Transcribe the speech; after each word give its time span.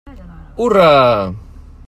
Hurra! 0.57 0.89